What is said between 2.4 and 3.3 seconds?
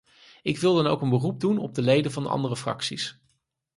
fracties.